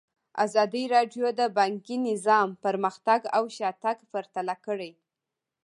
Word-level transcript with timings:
ازادي 0.45 0.83
راډیو 0.95 1.25
د 1.39 1.41
بانکي 1.57 1.97
نظام 2.09 2.49
پرمختګ 2.65 3.19
او 3.37 3.43
شاتګ 3.57 3.97
پرتله 4.11 4.55
کړی. 4.65 4.91